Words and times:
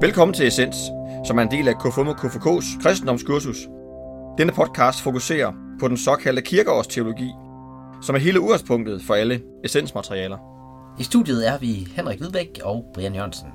Velkommen 0.00 0.34
til 0.34 0.46
Essens, 0.46 0.76
som 1.26 1.38
er 1.38 1.42
en 1.42 1.50
del 1.50 1.68
af 1.68 1.74
KFUM 1.78 2.08
og 2.08 2.14
KFK's 2.14 2.82
kristendomskursus. 2.82 3.56
Denne 4.38 4.52
podcast 4.52 5.02
fokuserer 5.02 5.52
på 5.80 5.88
den 5.88 5.96
såkaldte 5.96 6.42
kirkeårsteologi, 6.42 7.30
som 8.02 8.14
er 8.14 8.18
hele 8.18 8.40
udgangspunktet 8.40 9.02
for 9.02 9.14
alle 9.14 9.42
essensmaterialer. 9.64 10.38
I 11.00 11.02
studiet 11.02 11.48
er 11.48 11.58
vi 11.58 11.88
Henrik 11.96 12.18
Hvidbæk 12.18 12.60
og 12.62 12.84
Brian 12.94 13.14
Jørgensen. 13.14 13.48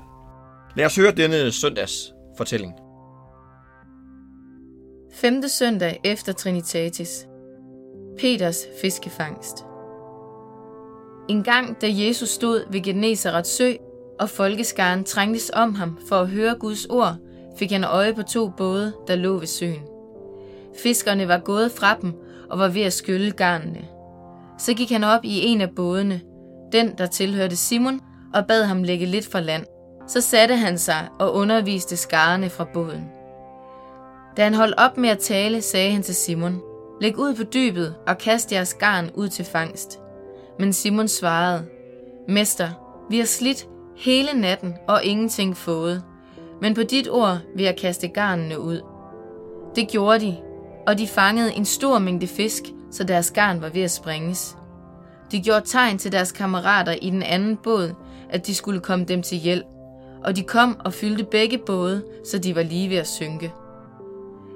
Lad 0.76 0.86
os 0.86 0.96
høre 0.96 1.12
denne 1.12 1.52
søndags 1.52 2.12
fortælling. 2.36 2.72
Femte 5.12 5.48
søndag 5.48 6.00
efter 6.04 6.32
Trinitatis. 6.32 7.26
Peters 8.18 8.58
fiskefangst. 8.80 9.64
En 11.28 11.42
gang, 11.42 11.80
da 11.80 11.86
Jesus 11.90 12.28
stod 12.28 12.72
ved 12.72 12.80
Genesarets 12.82 13.50
sø, 13.50 13.72
og 14.20 14.30
folkeskaren 14.30 15.04
trængtes 15.04 15.50
om 15.54 15.74
ham 15.74 15.98
for 16.08 16.16
at 16.16 16.28
høre 16.28 16.54
Guds 16.60 16.86
ord, 16.86 17.16
fik 17.58 17.72
han 17.72 17.84
øje 17.84 18.14
på 18.14 18.22
to 18.22 18.48
både, 18.48 18.92
der 19.06 19.16
lå 19.16 19.38
ved 19.38 19.46
søen. 19.46 19.82
Fiskerne 20.82 21.28
var 21.28 21.38
gået 21.38 21.72
fra 21.72 21.96
dem 22.02 22.12
og 22.50 22.58
var 22.58 22.68
ved 22.68 22.82
at 22.82 22.92
skylle 22.92 23.30
garnene. 23.30 23.84
Så 24.58 24.74
gik 24.74 24.90
han 24.90 25.04
op 25.04 25.20
i 25.24 25.46
en 25.46 25.60
af 25.60 25.70
bådene, 25.76 26.20
den 26.72 26.98
der 26.98 27.06
tilhørte 27.06 27.56
Simon, 27.56 28.00
og 28.34 28.46
bad 28.46 28.64
ham 28.64 28.82
lægge 28.82 29.06
lidt 29.06 29.26
fra 29.26 29.40
land. 29.40 29.66
Så 30.08 30.20
satte 30.20 30.56
han 30.56 30.78
sig 30.78 31.08
og 31.18 31.34
underviste 31.34 31.96
skarne 31.96 32.50
fra 32.50 32.66
båden. 32.74 33.04
Da 34.36 34.44
han 34.44 34.54
holdt 34.54 34.74
op 34.78 34.96
med 34.96 35.08
at 35.08 35.18
tale, 35.18 35.62
sagde 35.62 35.92
han 35.92 36.02
til 36.02 36.14
Simon, 36.14 36.60
Læg 37.00 37.18
ud 37.18 37.34
på 37.34 37.42
dybet 37.42 37.94
og 38.06 38.18
kast 38.18 38.52
jeres 38.52 38.74
garn 38.74 39.10
ud 39.14 39.28
til 39.28 39.44
fangst. 39.44 40.00
Men 40.58 40.72
Simon 40.72 41.08
svarede, 41.08 41.64
Mester, 42.28 42.68
vi 43.10 43.18
har 43.18 43.26
slidt 43.26 43.68
hele 43.96 44.40
natten 44.40 44.74
og 44.88 45.04
ingenting 45.04 45.56
fået, 45.56 46.02
men 46.60 46.74
på 46.74 46.82
dit 46.82 47.08
ord 47.10 47.38
vil 47.56 47.64
jeg 47.64 47.76
kaste 47.76 48.08
garnene 48.08 48.60
ud. 48.60 48.80
Det 49.76 49.88
gjorde 49.88 50.20
de, 50.20 50.36
og 50.86 50.98
de 50.98 51.06
fangede 51.06 51.54
en 51.54 51.64
stor 51.64 51.98
mængde 51.98 52.26
fisk, 52.26 52.62
så 52.90 53.04
deres 53.04 53.30
garn 53.30 53.60
var 53.60 53.68
ved 53.68 53.82
at 53.82 53.90
springes. 53.90 54.56
De 55.32 55.40
gjorde 55.42 55.66
tegn 55.66 55.98
til 55.98 56.12
deres 56.12 56.32
kammerater 56.32 56.92
i 56.92 57.10
den 57.10 57.22
anden 57.22 57.56
båd, 57.56 57.94
at 58.30 58.46
de 58.46 58.54
skulle 58.54 58.80
komme 58.80 59.04
dem 59.04 59.22
til 59.22 59.38
hjælp, 59.38 59.66
og 60.24 60.36
de 60.36 60.42
kom 60.42 60.76
og 60.84 60.92
fyldte 60.92 61.24
begge 61.24 61.58
både, 61.58 62.04
så 62.24 62.38
de 62.38 62.54
var 62.54 62.62
lige 62.62 62.90
ved 62.90 62.96
at 62.96 63.08
synke. 63.08 63.52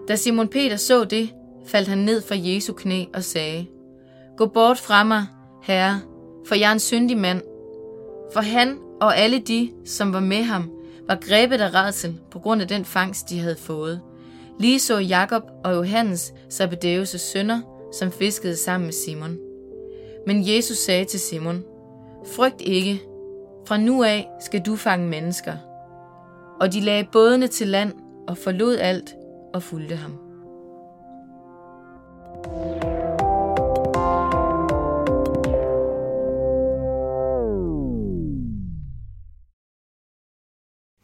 Da 0.09 0.16
Simon 0.16 0.48
Peter 0.48 0.77
så 0.77 1.05
det, 1.05 1.31
faldt 1.66 1.89
han 1.89 1.98
ned 1.98 2.22
fra 2.22 2.34
Jesu 2.39 2.72
knæ 2.72 3.05
og 3.14 3.25
sagde, 3.25 3.66
Gå 4.36 4.47
bort 4.47 4.78
fra 4.78 5.05
mig, 5.05 5.27
Herre, 5.62 6.00
for 6.47 6.55
jeg 6.55 6.69
er 6.69 6.72
en 6.72 6.78
syndig 6.78 7.19
mand. 7.19 7.42
For 8.33 8.41
han 8.41 8.78
og 9.01 9.17
alle 9.17 9.39
de, 9.39 9.71
som 9.85 10.13
var 10.13 10.21
med 10.21 10.43
ham, 10.43 10.71
var 11.09 11.19
grebet 11.29 11.61
af 11.61 11.75
redsel 11.75 12.21
på 12.31 12.39
grund 12.39 12.63
af 12.63 12.69
den 12.69 12.85
fangst, 12.85 13.31
de 13.31 13.41
havde 13.41 13.57
fået. 13.57 14.01
Lige 14.61 14.81
så 14.81 14.99
Jakob 14.99 15.43
og 15.65 15.75
Johannes, 15.75 16.35
Zabedeus' 16.53 17.19
sønner, 17.19 17.61
som 17.93 18.13
fiskede 18.13 18.57
sammen 18.57 18.87
med 18.87 18.93
Simon. 18.93 19.39
Men 20.27 20.49
Jesus 20.49 20.77
sagde 20.77 21.05
til 21.05 21.21
Simon, 21.21 21.65
Frygt 22.37 22.61
ikke, 22.61 23.03
fra 23.67 23.77
nu 23.77 24.03
af 24.03 24.29
skal 24.45 24.61
du 24.61 24.77
fange 24.77 25.09
mennesker. 25.09 25.53
Og 26.61 26.73
de 26.73 26.81
lagde 26.81 27.09
bådene 27.12 27.47
til 27.47 27.69
land 27.69 27.93
og 28.29 28.39
forlod 28.39 28.77
alt 28.77 29.15
og 29.55 29.62
fulgte 29.62 29.97
ham. 29.97 30.19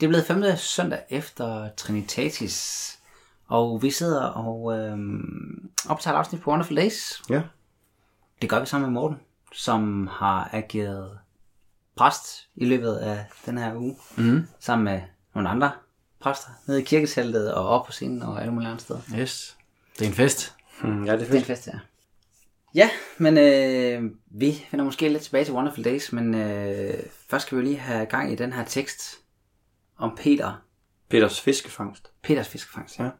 Det 0.00 0.06
er 0.06 0.08
blevet 0.10 0.26
femte 0.26 0.56
søndag 0.56 1.00
efter 1.10 1.68
Trinitatis, 1.76 2.98
og 3.48 3.82
vi 3.82 3.90
sidder 3.90 4.22
og 4.24 4.78
øhm, 4.78 5.70
optager 5.88 6.14
et 6.14 6.18
afsnit 6.18 6.40
på 6.42 6.50
Wonderful 6.50 6.76
Days. 6.76 7.22
Ja. 7.30 7.42
Det 8.42 8.50
gør 8.50 8.60
vi 8.60 8.66
sammen 8.66 8.90
med 8.90 9.00
Morten, 9.00 9.16
som 9.52 10.06
har 10.12 10.50
ageret 10.52 11.18
præst 11.96 12.48
i 12.56 12.64
løbet 12.64 12.96
af 12.96 13.24
den 13.46 13.58
her 13.58 13.74
uge, 13.74 13.96
Mm. 14.16 14.46
sammen 14.60 14.84
med 14.84 15.00
nogle 15.34 15.48
andre 15.48 15.72
præster, 16.20 16.48
nede 16.66 16.80
i 16.80 16.84
kirketeltet 16.84 17.54
og 17.54 17.68
op 17.68 17.86
på 17.86 17.92
scenen 17.92 18.22
og 18.22 18.40
alle 18.40 18.52
mulige 18.52 18.68
andre 18.68 18.80
steder. 18.80 19.00
Yes. 19.18 19.56
Det 19.98 20.04
er 20.04 20.08
en 20.08 20.14
fest. 20.14 20.54
Mm, 20.82 21.04
ja, 21.04 21.12
det 21.12 21.22
er 21.22 21.26
Det 21.26 21.34
er 21.34 21.38
en 21.38 21.44
fest, 21.44 21.66
ja. 21.66 21.72
Ja, 22.74 22.90
men 23.18 23.38
øh, 23.38 24.10
vi 24.26 24.66
finder 24.70 24.84
måske 24.84 25.08
lidt 25.08 25.22
tilbage 25.22 25.44
til 25.44 25.54
Wonderful 25.54 25.84
Days, 25.84 26.12
men 26.12 26.34
øh, 26.34 26.94
først 27.30 27.46
skal 27.46 27.58
vi 27.58 27.62
lige 27.62 27.78
have 27.78 28.06
gang 28.06 28.32
i 28.32 28.36
den 28.36 28.52
her 28.52 28.64
tekst 28.64 29.18
om 29.98 30.16
Peter. 30.16 30.52
Peters 31.08 31.40
fiskefangst. 31.40 32.12
Peters 32.22 32.48
fiskefangst. 32.48 32.98
Ja. 32.98 33.04
Er 33.04 33.10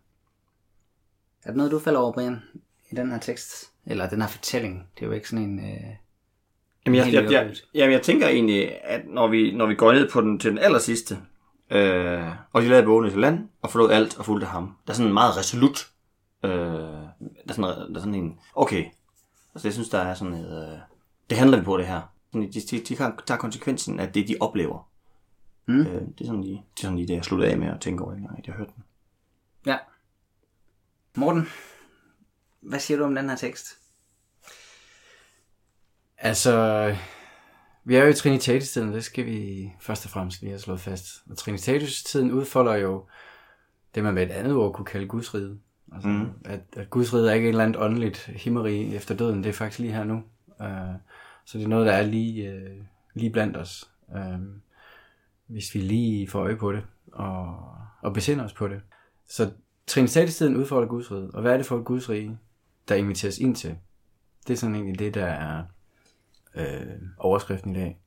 det 1.46 1.56
noget, 1.56 1.72
du 1.72 1.78
falder 1.78 2.00
over, 2.00 2.12
Brian, 2.12 2.42
i 2.90 2.94
den 2.94 3.10
her 3.10 3.18
tekst? 3.18 3.72
Eller 3.86 4.08
den 4.08 4.20
her 4.20 4.28
fortælling? 4.28 4.88
Det 4.94 5.02
er 5.02 5.06
jo 5.06 5.12
ikke 5.12 5.28
sådan 5.28 5.44
en... 5.44 5.58
Øh... 5.58 5.80
Jamen, 6.86 6.98
jeg, 6.98 7.12
jeg, 7.12 7.32
jeg, 7.32 7.54
jamen, 7.74 7.92
jeg 7.92 8.02
tænker 8.02 8.28
egentlig, 8.28 8.84
at 8.84 9.00
når 9.06 9.28
vi, 9.28 9.52
når 9.56 9.66
vi 9.66 9.74
går 9.74 9.92
ned 9.92 10.10
på 10.10 10.20
den 10.20 10.38
til 10.38 10.50
den 10.50 10.58
aller 10.58 10.78
sidste, 10.78 11.18
øh, 11.70 12.30
og 12.52 12.62
de 12.62 12.68
lavede 12.68 12.86
bådene 12.86 13.10
til 13.10 13.20
land, 13.20 13.48
og 13.62 13.70
forlod 13.70 13.90
alt 13.90 14.18
og 14.18 14.24
fulgte 14.24 14.46
ham. 14.46 14.76
Der 14.86 14.92
er 14.92 14.94
sådan 14.94 15.08
en 15.08 15.14
meget 15.14 15.36
resolut, 15.36 15.90
øh, 16.44 16.50
der, 16.50 17.08
er 17.48 17.52
sådan, 17.52 17.62
der 17.64 17.94
er 17.94 17.98
sådan 17.98 18.14
en, 18.14 18.38
okay, 18.54 18.84
altså 19.54 19.68
jeg 19.68 19.72
synes, 19.72 19.88
der 19.88 19.98
er 19.98 20.14
sådan 20.14 20.34
et, 20.34 20.72
øh, 20.72 20.78
det 21.30 21.38
handler 21.38 21.58
vi 21.58 21.64
på 21.64 21.78
det 21.78 21.86
her. 21.86 22.00
De, 22.32 22.52
de, 22.52 22.80
de 22.88 22.96
kan- 22.96 23.18
tager 23.26 23.38
konsekvensen 23.38 24.00
af 24.00 24.12
det, 24.12 24.28
de 24.28 24.36
oplever. 24.40 24.88
Mm. 25.66 25.80
Øh, 25.80 25.86
det 25.86 26.20
er 26.20 26.24
sådan 26.24 26.44
lige, 26.44 26.64
det 26.74 26.80
er 26.80 26.86
sådan 26.86 26.96
lige 26.96 27.08
det, 27.08 27.14
jeg 27.14 27.24
sluttede 27.24 27.50
af 27.50 27.58
med 27.58 27.68
at 27.68 27.80
tænke 27.80 28.04
over, 28.04 28.14
dengang 28.14 28.46
jeg 28.46 28.54
hørte 28.54 28.72
den. 28.76 28.84
Ja. 29.66 29.78
Morten, 31.16 31.46
hvad 32.60 32.78
siger 32.78 32.98
du 32.98 33.04
om 33.04 33.14
den 33.14 33.28
her 33.28 33.36
tekst? 33.36 33.78
Altså, 36.18 36.96
vi 37.84 37.96
er 37.96 38.02
jo 38.02 38.08
i 38.08 38.14
Trinitatis-tiden, 38.14 38.92
det 38.92 39.04
skal 39.04 39.26
vi 39.26 39.70
først 39.80 40.04
og 40.04 40.10
fremmest 40.10 40.40
lige 40.40 40.50
have 40.50 40.60
slået 40.60 40.80
fast. 40.80 41.06
Og 41.30 41.36
Trinitatis-tiden 41.36 42.32
udfolder 42.32 42.74
jo 42.74 43.06
det, 43.94 44.04
man 44.04 44.14
med 44.14 44.22
et 44.22 44.30
andet 44.30 44.54
ord 44.54 44.74
kunne 44.74 44.84
kalde 44.84 45.06
Guds 45.06 45.34
rige. 45.34 45.58
Altså, 45.92 46.08
mm. 46.08 46.30
at, 46.44 46.60
at 46.76 46.90
Guds 46.90 47.14
rige 47.14 47.30
er 47.30 47.34
ikke 47.34 47.46
et 47.46 47.48
eller 47.48 47.64
andet 47.64 47.80
åndeligt 47.80 48.18
himmerige 48.18 48.94
efter 48.94 49.16
døden, 49.16 49.42
det 49.42 49.48
er 49.48 49.52
faktisk 49.52 49.78
lige 49.78 49.92
her 49.92 50.04
nu. 50.04 50.22
Uh, 50.60 51.00
så 51.44 51.58
det 51.58 51.64
er 51.64 51.68
noget, 51.68 51.86
der 51.86 51.92
er 51.92 52.02
lige, 52.02 52.54
uh, 52.54 52.84
lige 53.14 53.30
blandt 53.30 53.56
os. 53.56 53.90
Uh, 54.08 54.40
hvis 55.54 55.74
vi 55.74 55.80
lige 55.80 56.28
får 56.28 56.40
øje 56.40 56.56
på 56.56 56.72
det 56.72 56.82
og, 57.12 57.56
og 58.02 58.14
besinder 58.14 58.44
os 58.44 58.52
på 58.52 58.68
det. 58.68 58.80
Så 59.28 59.50
Trinitatis-tiden 59.86 60.56
udfolder 60.56 60.88
Guds 60.88 61.12
rige. 61.12 61.30
Og 61.34 61.42
hvad 61.42 61.52
er 61.52 61.56
det 61.56 61.66
for 61.66 61.78
et 61.78 61.84
Guds 61.84 62.10
rige, 62.10 62.38
der 62.88 62.94
inviteres 62.94 63.38
ind 63.38 63.56
til? 63.56 63.76
Det 64.46 64.52
er 64.52 64.56
sådan 64.56 64.74
egentlig 64.74 64.98
det, 64.98 65.14
der 65.14 65.26
er 65.26 65.64
øh, 66.54 66.96
overskriften 67.18 67.76
i 67.76 67.78
dag. 67.78 67.98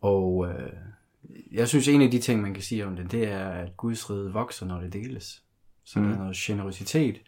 Og 0.00 0.48
øh, 0.48 0.72
jeg 1.52 1.68
synes, 1.68 1.88
en 1.88 2.02
af 2.02 2.10
de 2.10 2.18
ting, 2.18 2.42
man 2.42 2.54
kan 2.54 2.62
sige 2.62 2.86
om 2.86 2.96
det, 2.96 3.10
det 3.10 3.28
er, 3.28 3.48
at 3.48 3.76
Guds 3.76 4.10
rige 4.10 4.32
vokser, 4.32 4.66
når 4.66 4.80
det 4.80 4.92
deles. 4.92 5.42
Så 5.84 5.98
mm. 5.98 6.04
der 6.04 6.14
er 6.14 6.18
noget 6.18 6.36
generositet, 6.36 7.22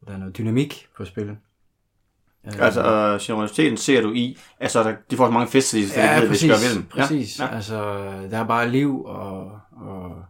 og 0.00 0.06
der 0.06 0.14
er 0.14 0.18
noget 0.18 0.38
dynamik 0.38 0.88
på 0.96 1.04
spil. 1.04 1.36
Øh, 2.48 2.60
Altså, 2.64 2.80
øh, 2.82 3.20
generositeten 3.22 3.76
ser 3.76 4.00
du 4.00 4.12
i, 4.12 4.38
altså, 4.60 4.82
der, 4.82 4.96
de 5.10 5.16
får 5.16 5.26
så 5.26 5.30
mange 5.32 5.48
fest, 5.50 5.68
så 5.70 5.76
de 5.76 5.82
ja, 5.96 6.02
ved, 6.02 6.12
hvad 6.12 6.22
de 6.22 6.28
præcis, 6.28 6.50
skal 6.52 6.68
ved 6.68 6.74
dem. 6.76 6.84
præcis. 6.88 7.38
Ja. 7.38 7.44
Ja. 7.44 7.54
Altså, 7.54 7.82
der 8.30 8.38
er 8.38 8.46
bare 8.46 8.68
liv 8.70 9.04
og, 9.04 9.60
og 9.70 10.24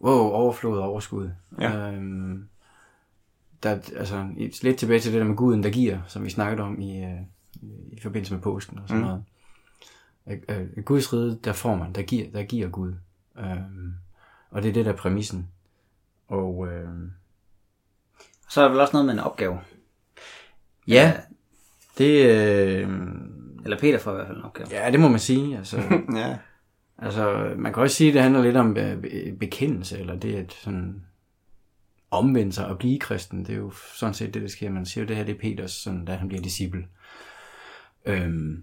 wow, 0.00 0.18
overflod 0.18 0.78
og 0.78 0.84
overskud. 0.88 1.30
Ja. 1.60 1.90
Øhm, 1.92 2.48
der, 3.62 3.70
er, 3.70 3.78
altså, 3.96 4.28
lidt 4.62 4.78
tilbage 4.78 5.00
til 5.00 5.12
det 5.12 5.20
der 5.20 5.26
med 5.26 5.36
guden, 5.36 5.62
der 5.62 5.70
giver, 5.70 5.98
som 6.06 6.24
vi 6.24 6.30
snakkede 6.30 6.62
om 6.62 6.80
i, 6.80 7.02
øh, 7.04 7.20
i 7.92 8.00
forbindelse 8.02 8.34
med 8.34 8.42
påsken 8.42 8.78
og 8.78 8.88
sådan 8.88 9.02
Mm. 9.02 9.08
noget. 9.08 9.24
At, 10.26 10.38
at 10.48 10.84
Guds 10.84 11.12
rige, 11.12 11.38
der 11.44 11.52
får 11.52 11.74
man, 11.76 11.92
der 11.92 12.02
giver, 12.02 12.30
der 12.30 12.42
giver 12.42 12.68
Gud. 12.68 12.94
Øhm, 13.38 13.94
og 14.50 14.62
det 14.62 14.68
er 14.68 14.72
det, 14.72 14.84
der 14.84 14.92
er 14.92 14.96
præmissen. 14.96 15.48
Og 16.28 16.66
øhm, 16.68 17.10
Så 18.50 18.60
er 18.60 18.64
der 18.64 18.70
vel 18.72 18.80
også 18.80 18.92
noget 18.92 19.06
med 19.06 19.14
en 19.14 19.20
opgave. 19.20 19.60
ja, 20.88 21.12
det, 21.98 22.26
øh, 22.26 22.88
Eller 23.64 23.78
Peter 23.78 23.98
får 23.98 24.10
i 24.10 24.14
hvert 24.14 24.26
fald 24.26 24.38
en 24.38 24.44
opgave. 24.44 24.68
ja, 24.70 24.90
det 24.90 25.00
må 25.00 25.08
man 25.08 25.18
sige. 25.18 25.56
Altså, 25.56 25.76
ja. 26.16 26.36
Altså, 26.98 27.52
man 27.56 27.72
kan 27.72 27.82
også 27.82 27.96
sige, 27.96 28.08
at 28.08 28.14
det 28.14 28.22
handler 28.22 28.42
lidt 28.42 28.56
om 28.56 28.76
øh, 28.76 29.00
be- 29.02 29.36
bekendelse, 29.40 29.98
eller 29.98 30.16
det 30.16 30.34
at 30.36 30.52
sådan 30.52 31.02
omvende 32.10 32.52
sig 32.52 32.66
og 32.66 32.78
blive 32.78 32.98
kristen. 32.98 33.44
Det 33.44 33.50
er 33.52 33.56
jo 33.58 33.70
sådan 33.70 34.14
set 34.14 34.34
det, 34.34 34.42
der 34.42 34.48
sker. 34.48 34.70
Man 34.70 34.86
siger 34.86 35.04
jo, 35.04 35.08
det 35.08 35.16
her 35.16 35.24
det 35.24 35.34
er 35.34 35.38
Peters, 35.38 35.70
sådan, 35.72 36.04
da 36.04 36.12
han 36.14 36.28
bliver 36.28 36.42
disciple. 36.42 36.84
Øhm, 38.06 38.62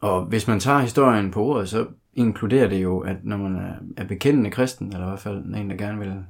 og 0.00 0.24
hvis 0.24 0.48
man 0.48 0.60
tager 0.60 0.78
historien 0.78 1.30
på 1.30 1.42
ordet, 1.44 1.68
så 1.68 1.86
inkluderer 2.14 2.68
det 2.68 2.82
jo, 2.82 2.98
at 3.00 3.16
når 3.24 3.36
man 3.36 3.56
er, 3.56 3.74
er 3.96 4.04
bekendende 4.04 4.50
kristen, 4.50 4.86
eller 4.92 5.06
i 5.06 5.08
hvert 5.08 5.20
fald 5.20 5.36
en, 5.54 5.70
der 5.70 5.76
gerne 5.76 5.98
vil 5.98 6.24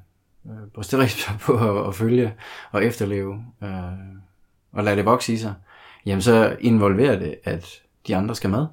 øh, 0.46 0.68
bryste 0.74 1.08
sig 1.08 1.34
på 1.40 1.80
at, 1.80 1.88
at 1.88 1.94
følge 1.94 2.34
og 2.72 2.84
efterleve, 2.84 3.44
øh, 3.62 3.82
og 4.72 4.84
lade 4.84 4.96
det 4.96 5.04
vokse 5.04 5.32
i 5.32 5.36
sig, 5.36 5.54
jamen 6.06 6.22
så 6.22 6.56
involverer 6.60 7.18
det, 7.18 7.34
at 7.44 7.82
de 8.06 8.16
andre 8.16 8.34
skal 8.34 8.50
med. 8.50 8.66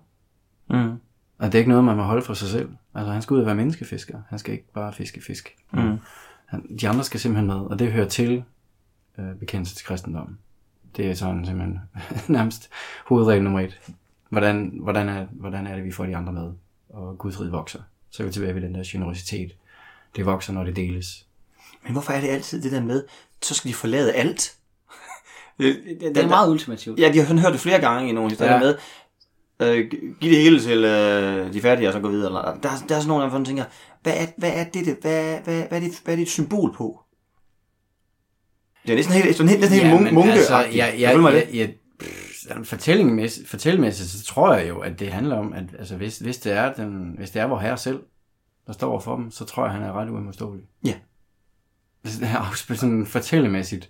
Mm. 0.69 0.91
Og 1.37 1.45
det 1.45 1.55
er 1.55 1.59
ikke 1.59 1.69
noget, 1.69 1.83
man 1.83 1.97
må 1.97 2.03
holde 2.03 2.21
for 2.21 2.33
sig 2.33 2.49
selv. 2.49 2.69
Altså, 2.95 3.11
han 3.11 3.21
skal 3.21 3.33
ud 3.33 3.39
og 3.39 3.45
være 3.45 3.55
menneskefisker. 3.55 4.19
Han 4.29 4.39
skal 4.39 4.53
ikke 4.53 4.73
bare 4.73 4.93
fiske 4.93 5.21
fisk. 5.21 5.55
Mm. 5.73 5.97
Han, 6.45 6.77
de 6.79 6.89
andre 6.89 7.03
skal 7.03 7.19
simpelthen 7.19 7.47
med, 7.47 7.55
og 7.55 7.79
det 7.79 7.91
hører 7.91 8.07
til 8.07 8.43
øh, 9.19 9.35
bekendelse 9.35 9.75
til 9.75 9.85
kristendommen. 9.85 10.37
Det 10.97 11.09
er 11.09 11.13
sådan 11.13 11.45
simpelthen 11.45 11.79
nærmest 12.35 12.69
hovedregel 13.05 13.43
nummer 13.43 13.59
et. 13.59 13.79
Hvordan, 14.29 14.79
hvordan, 14.81 15.09
er, 15.09 15.25
hvordan 15.31 15.67
er 15.67 15.75
det, 15.75 15.83
vi 15.83 15.91
får 15.91 16.05
de 16.05 16.15
andre 16.15 16.33
med, 16.33 16.51
og 16.89 17.17
Guds 17.17 17.41
rige 17.41 17.51
vokser. 17.51 17.79
Så 18.09 18.23
er 18.23 18.27
vi 18.27 18.33
tilbage 18.33 18.55
ved 18.55 18.61
den 18.61 18.75
der 18.75 18.83
generositet. 18.85 19.55
Det 20.15 20.25
vokser, 20.25 20.53
når 20.53 20.63
det 20.63 20.75
deles. 20.75 21.25
Men 21.83 21.91
hvorfor 21.91 22.13
er 22.13 22.21
det 22.21 22.27
altid 22.27 22.61
det 22.61 22.71
der 22.71 22.81
med, 22.81 23.03
så 23.41 23.53
skal 23.53 23.69
de 23.69 23.75
forlade 23.75 24.13
alt? 24.13 24.57
Det, 25.59 25.79
det, 26.01 26.15
Det 26.15 26.23
er 26.23 26.27
meget 26.27 26.49
ultimativt. 26.51 26.99
Ja, 26.99 27.11
vi 27.11 27.17
har 27.17 27.25
sådan 27.25 27.39
hørt 27.41 27.53
det 27.53 27.61
flere 27.61 27.79
gange 27.81 28.09
i 28.09 28.11
nogle 28.11 28.29
historier 28.29 28.53
Ja. 28.53 28.57
ja. 28.65 28.73
med, 29.59 29.75
øh, 29.75 29.91
giv 30.21 30.31
det 30.31 30.41
hele 30.41 30.59
til 30.59 30.83
øh, 30.85 31.53
de 31.53 31.61
fattige, 31.61 31.89
og 31.89 31.93
så 31.93 31.99
gå 31.99 32.09
videre. 32.09 32.27
Eller, 32.27 32.41
der, 32.41 32.49
er- 32.49 32.85
der 32.89 32.95
er 32.95 32.99
sådan 32.99 33.07
nogle, 33.07 33.31
der 33.31 33.43
tænker, 33.43 33.63
hvad 34.03 34.13
er, 34.17 34.25
hvad 34.37 34.51
er 34.55 34.63
det, 34.63 34.85
det 34.85 34.97
hvad, 35.01 35.37
hvad, 35.43 35.63
hvad, 35.67 35.71
er 35.71 35.79
det, 35.79 35.99
hvad 36.03 36.13
er 36.13 36.15
det 36.15 36.23
et 36.23 36.29
symbol 36.29 36.73
på? 36.73 36.99
Det 38.85 38.91
er 38.93 38.95
næsten 38.95 39.13
helt, 39.15 39.35
sådan 39.35 39.49
helt, 39.49 39.61
næsten 39.61 39.79
helt 39.79 39.93
men 39.93 39.97
munke, 40.03 40.13
munke 40.13 40.31
altså, 40.31 40.57
ja, 40.57 40.95
ja, 40.99 41.11
Følg 41.11 41.21
mig 41.21 41.33
ja, 41.33 41.39
det. 41.39 41.55
ja, 41.55 41.67
pff, 41.99 42.69
fortællingsmæssigt, 42.69 43.49
fortællingsmæssigt, 43.49 44.09
så 44.09 44.25
tror 44.25 44.53
jeg 44.55 44.69
jo, 44.69 44.79
at 44.79 44.99
det 44.99 45.11
handler 45.13 45.35
om, 45.37 45.53
at 45.53 45.63
altså, 45.79 45.95
hvis, 45.95 46.17
hvis, 46.19 46.37
det 46.37 46.51
er 46.51 46.73
den, 46.73 47.13
hvis 47.17 47.31
det 47.31 47.41
er 47.41 47.45
vor 47.45 47.59
herre 47.59 47.77
selv, 47.77 47.99
der 48.67 48.73
står 48.73 48.91
over 48.91 48.99
for 48.99 49.15
dem, 49.15 49.31
så 49.31 49.45
tror 49.45 49.63
jeg, 49.65 49.73
han 49.73 49.83
er 49.83 49.93
ret 49.93 50.09
uimodståelig. 50.09 50.63
Ja. 50.85 50.93
Hvis 52.01 52.15
det 52.15 52.27
er 52.27 52.37
afspillet 52.37 52.79
sådan 52.79 53.05
fortællemæssigt, 53.05 53.89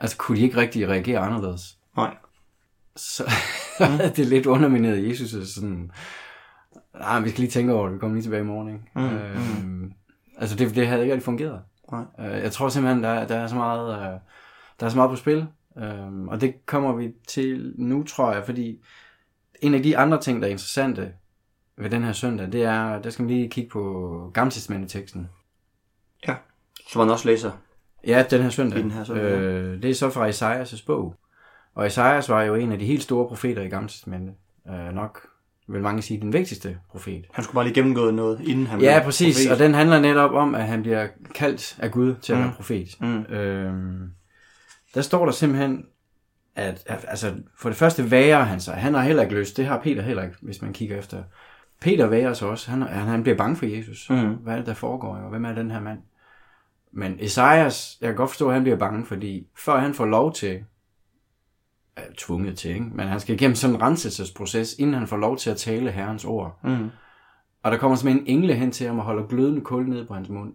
altså 0.00 0.16
kunne 0.16 0.38
de 0.38 0.42
ikke 0.42 0.56
rigtig 0.56 0.88
reagere 0.88 1.18
anderledes. 1.18 1.78
Nej. 1.96 2.16
Så 2.96 3.24
det 4.16 4.18
er 4.18 4.28
lidt 4.28 4.46
undermineret 4.46 5.10
Jesus' 5.10 5.54
sådan, 5.54 5.90
nej, 6.94 7.20
vi 7.20 7.28
skal 7.28 7.40
lige 7.40 7.50
tænke 7.50 7.74
over 7.74 7.84
det, 7.84 7.94
vi 7.94 7.98
kommer 7.98 8.14
lige 8.14 8.24
tilbage 8.24 8.42
i 8.42 8.46
morgen, 8.46 8.68
ikke? 8.68 8.84
Mm, 8.94 9.16
øhm, 9.16 9.92
Altså, 10.40 10.56
det, 10.56 10.74
det 10.74 10.86
havde 10.86 11.02
ikke 11.02 11.12
rigtig 11.12 11.24
fungeret. 11.24 11.62
Nej. 11.92 12.04
Øh, 12.18 12.42
jeg 12.42 12.52
tror 12.52 12.68
simpelthen, 12.68 13.04
der, 13.04 13.26
der, 13.26 13.36
er 13.36 13.46
så 13.46 13.54
meget, 13.54 13.94
øh, 13.94 14.18
der 14.80 14.86
er 14.86 14.88
så 14.88 14.96
meget 14.96 15.10
på 15.10 15.16
spil. 15.16 15.46
Øhm, 15.78 16.28
og 16.28 16.40
det 16.40 16.66
kommer 16.66 16.92
vi 16.92 17.12
til 17.28 17.74
nu, 17.78 18.02
tror 18.02 18.32
jeg, 18.32 18.44
fordi 18.44 18.82
en 19.60 19.74
af 19.74 19.82
de 19.82 19.98
andre 19.98 20.20
ting, 20.20 20.42
der 20.42 20.46
er 20.46 20.50
interessante 20.50 21.12
ved 21.76 21.90
den 21.90 22.04
her 22.04 22.12
søndag, 22.12 22.52
det 22.52 22.62
er, 22.62 23.02
der 23.02 23.10
skal 23.10 23.22
man 23.22 23.34
lige 23.34 23.50
kigge 23.50 23.70
på 23.70 24.30
Gammeltestamentet-teksten. 24.34 25.28
Ja, 26.28 26.36
så 26.88 26.98
man 26.98 27.10
også 27.10 27.28
læser. 27.28 27.52
Ja, 28.06 28.24
den 28.30 28.42
her 28.42 28.50
søndag. 28.50 28.78
I 28.78 28.82
den 28.82 28.90
her 28.90 29.04
søndag, 29.04 29.24
ja. 29.24 29.38
øh, 29.40 29.82
det 29.82 29.90
er 29.90 29.94
så 29.94 30.10
fra 30.10 30.28
Esajas' 30.30 30.84
bog. 30.86 31.14
Og 31.74 31.86
Esajas 31.86 32.28
var 32.28 32.42
jo 32.42 32.54
en 32.54 32.72
af 32.72 32.78
de 32.78 32.84
helt 32.84 33.02
store 33.02 33.28
profeter 33.28 33.62
i 33.62 33.68
Gammeltestamentet. 33.68 34.34
Øh, 34.70 34.94
nok 34.94 35.26
vil 35.68 35.82
mange 35.82 36.02
sige 36.02 36.20
den 36.20 36.32
vigtigste 36.32 36.78
profet. 36.90 37.24
Han 37.32 37.44
skulle 37.44 37.54
bare 37.54 37.64
lige 37.64 37.74
gennemgået 37.74 38.14
noget, 38.14 38.40
inden 38.40 38.66
han 38.66 38.80
Ja, 38.80 39.00
præcis. 39.04 39.36
profet. 39.36 39.52
Og 39.52 39.58
den 39.58 39.74
handler 39.74 40.00
netop 40.00 40.30
om, 40.32 40.54
at 40.54 40.64
han 40.64 40.82
bliver 40.82 41.06
kaldt 41.34 41.76
af 41.78 41.90
Gud 41.90 42.14
til 42.14 42.32
at 42.32 42.38
Mm. 42.38 42.44
være 42.44 42.52
profet. 42.56 42.96
Mm. 43.00 43.22
Øhm, 43.34 44.10
der 44.94 45.00
står 45.02 45.24
der 45.24 45.32
simpelthen, 45.32 45.84
at, 46.56 46.82
at 46.86 47.04
altså, 47.08 47.34
for 47.58 47.68
det 47.68 47.76
første 47.78 48.10
væger 48.10 48.38
han 48.42 48.60
sig. 48.60 48.74
Han 48.74 48.94
har 48.94 49.02
heller 49.02 49.22
ikke 49.22 49.34
lyst. 49.34 49.56
Det 49.56 49.66
har 49.66 49.78
Peter 49.78 50.02
heller 50.02 50.22
ikke, 50.22 50.36
hvis 50.42 50.62
man 50.62 50.72
kigger 50.72 50.98
efter. 50.98 51.22
Peter 51.80 52.06
væger 52.06 52.32
sig 52.32 52.48
også. 52.48 52.70
Han, 52.70 52.82
han, 52.82 53.06
han 53.08 53.22
bliver 53.22 53.36
bange 53.36 53.56
for 53.56 53.66
Jesus. 53.66 54.10
Mm. 54.10 54.16
Hvad 54.34 54.52
er 54.52 54.56
det, 54.58 54.66
der 54.66 54.74
foregår? 54.74 55.14
Og 55.16 55.30
hvem 55.30 55.44
er 55.44 55.52
den 55.52 55.70
her 55.70 55.80
mand? 55.80 55.98
Men 56.92 57.16
Esajas, 57.20 57.98
jeg 58.00 58.08
kan 58.08 58.16
godt 58.16 58.30
forstå, 58.30 58.48
at 58.48 58.54
han 58.54 58.62
bliver 58.62 58.76
bange, 58.78 59.06
fordi 59.06 59.46
før 59.58 59.78
han 59.80 59.94
får 59.94 60.04
lov 60.06 60.32
til, 60.32 60.64
er 61.96 62.02
tvunget 62.18 62.58
til, 62.58 62.70
ikke? 62.70 62.84
men 62.94 63.08
han 63.08 63.20
skal 63.20 63.34
igennem 63.34 63.54
sådan 63.54 63.76
en 63.76 63.82
renselsesproces, 63.82 64.74
inden 64.78 64.94
han 64.94 65.06
får 65.06 65.16
lov 65.16 65.36
til 65.36 65.50
at 65.50 65.56
tale 65.56 65.90
Herrens 65.90 66.24
ord. 66.24 66.58
Mm. 66.64 66.88
Og 67.62 67.70
der 67.72 67.78
kommer 67.78 67.96
simpelthen 67.96 68.26
en 68.26 68.36
engle 68.38 68.54
hen 68.54 68.72
til 68.72 68.86
ham 68.86 68.98
og 68.98 69.04
holder 69.04 69.26
glødende 69.26 69.60
kul 69.60 69.88
ned 69.88 70.06
på 70.06 70.14
hans 70.14 70.28
mund, 70.28 70.52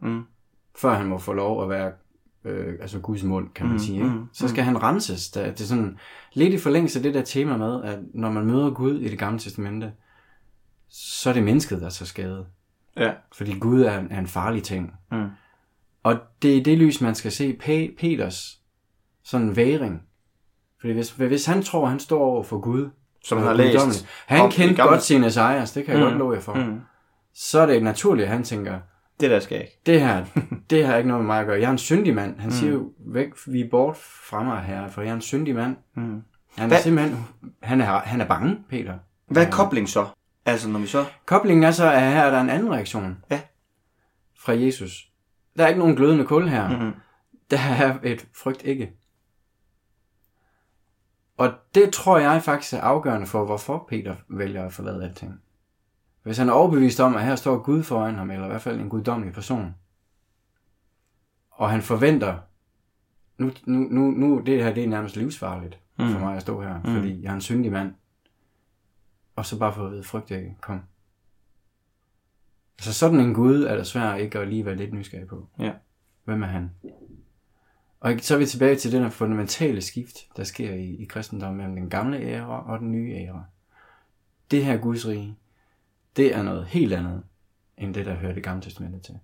Mm. 0.00 0.22
før 0.78 0.94
han 0.94 1.06
må 1.06 1.18
få 1.18 1.32
lov 1.32 1.62
at 1.62 1.68
være 1.68 1.92
øh, 2.44 2.74
altså 2.80 2.98
Guds 3.00 3.22
mund, 3.24 3.48
kan 3.54 3.66
man 3.66 3.72
Mm, 3.72 3.78
sige. 3.78 3.96
Ikke? 3.98 4.08
mm, 4.08 4.26
Så 4.32 4.48
skal 4.48 4.64
han 4.64 4.82
renses. 4.82 5.30
Der, 5.30 5.50
det 5.50 5.60
er 5.60 5.64
sådan 5.64 5.98
lidt 6.32 6.54
i 6.54 6.58
forlængelse 6.58 6.98
af 6.98 7.02
det 7.02 7.14
der 7.14 7.22
tema 7.22 7.56
med, 7.56 7.82
at 7.82 7.98
når 8.14 8.30
man 8.30 8.46
møder 8.46 8.70
Gud 8.70 8.98
i 9.00 9.08
det 9.08 9.18
gamle 9.18 9.38
testamente, 9.38 9.92
så 10.88 11.30
er 11.30 11.34
det 11.34 11.42
mennesket, 11.42 11.80
der 11.80 11.88
så 11.88 12.06
skade. 12.06 12.46
Ja. 12.96 13.12
Fordi 13.32 13.58
Gud 13.58 13.82
er, 13.82 13.98
en- 13.98 14.08
er 14.12 14.18
en 14.18 14.26
farlig 14.26 14.62
ting. 14.62 14.92
Mm. 15.12 15.26
Og 16.06 16.18
det 16.42 16.50
er 16.52 16.56
i 16.56 16.60
det 16.60 16.78
lys, 16.78 17.00
man 17.00 17.14
skal 17.14 17.32
se 17.32 17.56
Pe- 17.62 17.96
Peters 18.00 18.60
sådan 19.24 19.56
væring. 19.56 20.02
Fordi 20.80 20.92
hvis, 20.92 21.10
hvis 21.10 21.46
han 21.46 21.62
tror, 21.62 21.86
han 21.86 22.00
står 22.00 22.20
over 22.20 22.42
for 22.42 22.58
Gud, 22.60 22.90
Som 23.24 23.38
han 23.38 23.46
er 23.46 23.50
har 23.50 23.56
læst. 23.56 24.06
Han 24.26 24.50
kendte 24.50 24.82
godt 24.82 25.02
sine 25.02 25.26
Esajas, 25.26 25.72
det 25.72 25.84
kan 25.84 25.94
jeg 25.94 26.02
Mm, 26.02 26.08
godt 26.08 26.18
love 26.18 26.34
jer 26.34 26.40
for. 26.40 26.54
Mm. 26.54 26.80
Så 27.34 27.60
er 27.60 27.66
det 27.66 27.82
naturligt, 27.82 28.24
at 28.26 28.32
han 28.32 28.44
tænker, 28.44 28.78
Det 29.20 29.30
der 29.30 29.40
skal 29.40 29.60
ikke. 29.60 29.80
det 29.86 30.00
her, 30.00 30.24
det 30.70 30.86
har 30.86 30.96
ikke 30.96 31.08
noget 31.08 31.22
med 31.22 31.26
mig 31.26 31.40
at 31.40 31.46
gøre. 31.46 31.60
Jeg 31.60 31.66
er 31.66 31.70
en 31.72 31.78
syndig 31.78 32.14
mand. 32.14 32.38
Han 32.40 32.46
Mm. 32.48 32.52
siger 32.56 32.72
jo, 32.72 32.90
væk, 33.06 33.28
vi 33.46 33.60
er 33.60 33.68
bort 33.70 33.96
fra 33.96 34.42
mig 34.42 34.62
her, 34.62 34.88
for 34.88 35.02
jeg 35.02 35.10
er 35.10 35.14
en 35.14 35.20
syndig 35.20 35.54
mand. 35.54 35.76
Mm. 35.96 36.02
Han 36.02 36.22
er 36.58 36.66
Hvad- 36.66 36.78
simpelthen, 36.82 37.24
han 37.62 37.80
er, 37.80 37.84
han 37.98 38.20
er 38.20 38.26
bange, 38.26 38.58
Peter. 38.70 38.94
Hvad 39.28 39.46
er 39.46 39.50
kobling 39.50 39.88
så? 39.88 40.06
Altså, 40.46 40.68
når 40.68 40.78
vi 40.78 40.86
så... 40.86 41.04
Koblingen 41.26 41.64
er 41.64 41.70
så, 41.70 41.90
at 41.92 42.02
her 42.02 42.22
er 42.22 42.30
der 42.30 42.40
en 42.40 42.50
anden 42.50 42.70
reaktion. 42.72 43.16
Ja. 43.30 43.40
Fra 44.40 44.52
Jesus. 44.52 45.08
Der 45.56 45.64
er 45.64 45.68
ikke 45.68 45.80
nogen 45.80 45.96
glødende 45.96 46.24
kul 46.24 46.48
her. 46.48 46.68
Mm-hmm. 46.68 46.92
Der 47.50 47.58
er 47.58 47.98
et 48.02 48.28
frygt 48.34 48.62
ikke. 48.64 48.92
Og 51.36 51.52
det 51.74 51.92
tror 51.92 52.18
jeg 52.18 52.42
faktisk 52.42 52.72
er 52.72 52.80
afgørende 52.80 53.26
for, 53.26 53.44
hvorfor 53.44 53.86
Peter 53.88 54.16
vælger 54.28 54.64
at 54.64 54.72
forlade 54.72 55.04
alting. 55.04 55.40
Hvis 56.22 56.38
han 56.38 56.48
er 56.48 56.52
overbevist 56.52 57.00
om, 57.00 57.16
at 57.16 57.24
her 57.24 57.36
står 57.36 57.58
Gud 57.58 57.82
foran 57.82 58.14
ham, 58.14 58.30
eller 58.30 58.44
i 58.44 58.48
hvert 58.48 58.62
fald 58.62 58.80
en 58.80 58.88
guddommelig 58.88 59.34
person, 59.34 59.74
og 61.50 61.70
han 61.70 61.82
forventer, 61.82 62.38
nu, 63.38 63.50
nu, 63.64 63.78
nu, 63.78 64.10
nu 64.10 64.42
det 64.46 64.64
her 64.64 64.74
det 64.74 64.84
er 64.84 64.88
nærmest 64.88 65.16
livsfarligt 65.16 65.78
mm. 65.98 66.12
for 66.12 66.18
mig 66.18 66.36
at 66.36 66.42
stå 66.42 66.62
her, 66.62 66.76
mm. 66.76 66.94
fordi 66.94 67.22
jeg 67.22 67.30
er 67.30 67.34
en 67.34 67.40
syndig 67.40 67.72
mand, 67.72 67.94
og 69.36 69.46
så 69.46 69.58
bare 69.58 69.72
få 69.72 69.86
at 69.86 69.92
vide, 69.92 70.04
frygt 70.04 70.30
ikke, 70.30 70.56
kom. 70.60 70.82
Så 72.80 72.92
sådan 72.92 73.20
en 73.20 73.34
Gud 73.34 73.62
er 73.62 73.76
det 73.76 73.86
svært 73.86 74.20
ikke 74.20 74.38
at 74.38 74.48
lige 74.48 74.64
være 74.64 74.76
lidt 74.76 74.92
nysgerrig 74.92 75.26
på. 75.26 75.48
Ja. 75.58 75.72
Hvem 76.24 76.42
er 76.42 76.46
han? 76.46 76.70
Og 78.00 78.12
så 78.20 78.34
er 78.34 78.38
vi 78.38 78.46
tilbage 78.46 78.76
til 78.76 78.92
den 78.92 79.02
her 79.02 79.10
fundamentale 79.10 79.80
skift, 79.80 80.16
der 80.36 80.44
sker 80.44 80.74
i, 80.74 80.96
i 80.96 81.04
kristendommen 81.04 81.56
mellem 81.56 81.76
den 81.76 81.90
gamle 81.90 82.20
æra 82.20 82.72
og 82.72 82.78
den 82.78 82.92
nye 82.92 83.14
æra. 83.14 83.44
Det 84.50 84.64
her 84.64 84.76
Guds 84.76 85.08
rige, 85.08 85.36
det 86.16 86.34
er 86.34 86.42
noget 86.42 86.66
helt 86.66 86.92
andet, 86.92 87.22
end 87.78 87.94
det, 87.94 88.06
der 88.06 88.14
hører 88.14 88.34
det 88.34 88.42
gamle 88.42 88.62
testamente 88.62 88.98
til. 88.98 89.18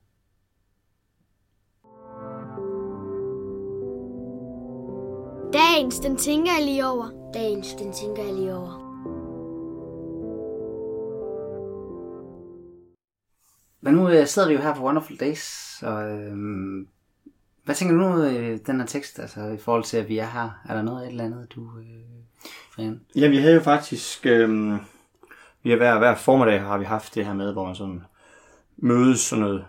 Dagens, 5.52 6.00
den 6.00 6.16
tænker 6.16 6.52
jeg 6.58 6.66
lige 6.66 6.86
over. 6.86 7.30
Dagens, 7.34 7.74
den 7.74 7.92
tænker 7.92 8.22
jeg 8.22 8.34
lige 8.34 8.54
over. 8.54 8.81
Men 13.84 13.94
nu 13.94 14.08
øh, 14.08 14.26
sidder 14.26 14.48
vi 14.48 14.54
jo 14.54 14.60
her 14.60 14.74
på 14.74 14.82
Wonderful 14.82 15.16
Days, 15.16 15.74
og 15.82 16.10
øh, 16.10 16.36
hvad 17.64 17.74
tænker 17.74 17.94
du 17.94 18.00
nu 18.00 18.24
i 18.24 18.56
den 18.56 18.80
her 18.80 18.86
tekst, 18.86 19.18
altså 19.18 19.40
i 19.40 19.58
forhold 19.58 19.84
til, 19.84 19.96
at 19.96 20.08
vi 20.08 20.18
er 20.18 20.26
her? 20.26 20.50
Er 20.68 20.74
der 20.74 20.82
noget 20.82 21.04
et 21.04 21.10
eller 21.10 21.24
andet, 21.24 21.46
du, 21.54 21.60
øh, 21.60 21.84
Brian? 22.76 23.00
Ja, 23.16 23.28
vi 23.28 23.36
havde 23.36 23.54
jo 23.54 23.60
faktisk... 23.60 24.26
Øhm, 24.26 24.78
vi 25.62 25.70
har 25.70 25.76
hver, 25.76 25.98
hver 25.98 26.14
formiddag 26.14 26.60
har 26.60 26.78
vi 26.78 26.84
haft 26.84 27.14
det 27.14 27.26
her 27.26 27.34
med, 27.34 27.52
hvor 27.52 27.66
man 27.66 27.74
sådan 27.74 28.02
mødes 28.76 29.20
sådan 29.20 29.44
noget 29.44 29.64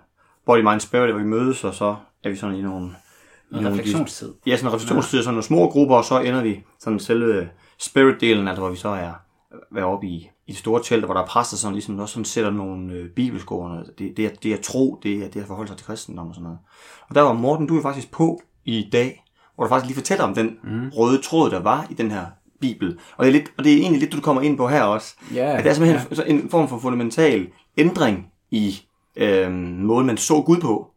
body, 0.45 0.61
mind, 0.61 0.79
spirit, 0.79 1.11
hvor 1.11 1.19
vi 1.19 1.27
mødes, 1.27 1.63
og 1.63 1.73
så 1.73 1.95
er 2.23 2.29
vi 2.29 2.35
sådan 2.35 2.55
i 2.55 2.61
nogle... 2.61 2.79
Noget 2.79 3.63
nogle 3.63 3.69
refleksionstid. 3.69 4.33
Ja, 4.45 4.55
sådan 4.55 4.69
en 4.69 4.73
refleksionstid, 4.73 5.23
sådan 5.23 5.33
nogle 5.33 5.43
små 5.43 5.69
grupper, 5.69 5.95
og 5.95 6.05
så 6.05 6.19
ender 6.19 6.43
vi 6.43 6.63
sådan 6.79 6.99
selve 6.99 7.49
spirit-delen, 7.77 8.47
altså 8.47 8.59
hvor 8.59 8.69
vi 8.69 8.77
så 8.77 8.89
er, 8.89 9.13
er 9.77 9.83
oppe 9.83 10.07
i, 10.07 10.29
i 10.47 10.51
det 10.51 10.57
store 10.57 10.83
telt, 10.83 11.05
hvor 11.05 11.13
der 11.13 11.21
er 11.21 11.25
præster, 11.25 11.57
som 11.57 11.73
ligesom 11.73 11.99
også 11.99 12.13
sådan 12.13 12.25
sætter 12.25 12.51
nogle 12.51 12.93
øh, 12.93 13.09
bibelskoler. 13.09 13.83
Det, 13.97 14.17
det, 14.17 14.25
er, 14.25 14.29
det 14.43 14.53
er 14.53 14.61
tro, 14.61 14.99
det 15.03 15.15
er, 15.15 15.27
det 15.27 15.35
er 15.35 15.41
at 15.41 15.47
forholde 15.47 15.67
sig 15.67 15.77
til 15.77 15.85
kristendom 15.85 16.27
og 16.27 16.35
sådan 16.35 16.43
noget. 16.43 16.59
Og 17.09 17.15
der 17.15 17.21
var 17.21 17.33
Morten, 17.33 17.67
du 17.67 17.77
er 17.77 17.81
faktisk 17.81 18.11
på 18.11 18.41
i 18.65 18.89
dag, 18.91 19.23
hvor 19.55 19.63
du 19.63 19.69
faktisk 19.69 19.87
lige 19.87 19.95
fortæller 19.95 20.23
om 20.23 20.35
den 20.35 20.57
mm. 20.63 20.89
røde 20.89 21.21
tråd, 21.21 21.51
der 21.51 21.59
var 21.59 21.87
i 21.89 21.93
den 21.93 22.11
her 22.11 22.25
bibel. 22.61 22.99
Og 23.17 23.25
det, 23.25 23.29
er 23.29 23.33
lidt, 23.33 23.53
og 23.57 23.63
det 23.63 23.73
er 23.73 23.77
egentlig 23.77 23.99
lidt, 23.99 24.13
du 24.13 24.21
kommer 24.21 24.41
ind 24.41 24.57
på 24.57 24.67
her 24.67 24.83
også. 24.83 25.15
Ja, 25.33 25.57
at 25.57 25.63
det 25.63 25.69
er 25.69 25.73
simpelthen 25.73 26.25
ja. 26.27 26.33
en 26.33 26.49
form 26.49 26.67
for 26.67 26.77
fundamental 26.77 27.47
ændring 27.77 28.27
i 28.51 28.81
øhm, 29.15 29.53
måden, 29.55 30.07
man 30.07 30.17
så 30.17 30.41
Gud 30.41 30.57
på. 30.57 30.89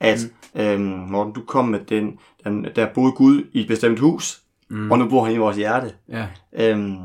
At, 0.00 0.18
mm. 0.54 0.60
øhm, 0.60 0.82
Morten, 0.82 1.32
du 1.32 1.40
kom 1.46 1.64
med 1.68 1.80
den, 1.80 2.18
den, 2.44 2.66
der 2.76 2.86
boede 2.94 3.12
Gud 3.12 3.44
i 3.52 3.60
et 3.60 3.68
bestemt 3.68 3.98
hus, 3.98 4.42
mm. 4.70 4.90
og 4.90 4.98
nu 4.98 5.08
bor 5.08 5.24
han 5.24 5.34
i 5.34 5.38
vores 5.38 5.56
hjerte. 5.56 5.92
Ja, 6.08 6.26
Øhm, 6.52 6.96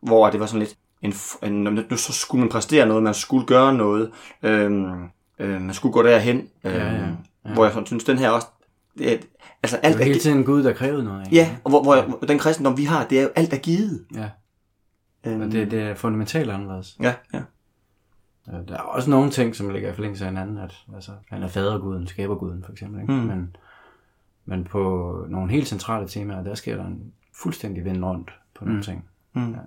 hvor 0.00 0.30
det 0.30 0.40
var 0.40 0.46
sådan 0.46 0.58
lidt, 0.60 0.76
en, 1.02 1.12
en, 1.52 1.64
nu 1.90 1.96
så 1.96 2.12
skulle 2.12 2.40
man 2.40 2.48
præstere 2.50 2.86
noget, 2.86 3.02
man 3.02 3.14
skulle 3.14 3.46
gøre 3.46 3.74
noget, 3.74 4.10
øhm, 4.42 5.02
øh, 5.38 5.60
man 5.60 5.74
skulle 5.74 5.92
gå 5.92 6.02
derhen. 6.02 6.36
Øhm, 6.64 6.74
ja, 6.76 6.94
ja. 7.44 7.52
Hvor 7.54 7.64
jeg 7.64 7.72
sådan 7.72 7.86
synes, 7.86 8.04
den 8.04 8.18
her 8.18 8.30
også, 8.30 8.46
det 8.98 9.12
er, 9.12 9.18
altså 9.62 9.76
det 9.76 9.86
alt 9.86 9.94
var 9.94 10.00
er, 10.00 10.04
hele 10.06 10.18
tiden 10.20 10.44
Gud, 10.44 10.62
der 10.62 10.72
krævede 10.72 11.04
noget 11.04 11.20
af. 11.26 11.32
ja, 11.32 11.56
og 11.64 11.70
hvor, 11.70 11.82
hvor, 11.82 12.02
hvor 12.02 12.18
den 12.18 12.38
kristendom, 12.38 12.76
vi 12.76 12.84
har, 12.84 13.04
det 13.06 13.18
er 13.18 13.22
jo 13.22 13.28
alt 13.36 13.52
er 13.52 13.56
givet. 13.58 14.04
ja. 14.14 14.28
Øhm, 15.26 15.40
Og 15.40 15.52
det, 15.52 15.70
det 15.70 15.82
er 15.82 15.94
fundamentalt 15.94 16.50
anderledes. 16.50 16.96
Ja, 17.02 17.14
ja. 17.34 17.38
Øh, 18.48 18.68
Der 18.68 18.74
er 18.76 18.80
også 18.82 19.10
nogle 19.10 19.30
ting, 19.30 19.56
som 19.56 19.70
ligger 19.70 19.90
i 19.90 19.94
forlængelse 19.94 20.24
af 20.24 20.30
hinanden, 20.30 20.58
at 20.58 20.74
altså, 20.94 21.12
han 21.30 21.42
er 21.42 21.48
faderguden, 21.48 22.06
skaberguden 22.06 22.64
for 22.64 22.72
eksempel, 22.72 23.00
ikke? 23.00 23.12
Mm. 23.12 23.18
Men, 23.18 23.56
men 24.44 24.64
på 24.64 25.14
nogle 25.28 25.50
helt 25.50 25.68
centrale 25.68 26.08
temaer, 26.08 26.42
der 26.42 26.54
sker 26.54 26.76
der 26.76 26.84
en 26.86 27.12
fuldstændig 27.34 27.84
vind 27.84 28.04
rundt 28.04 28.30
på 28.54 28.64
nogle 28.64 28.76
Mm. 28.78 28.82
ting. 28.82 29.04
Mm. 29.34 29.50
Ja, 29.52 29.58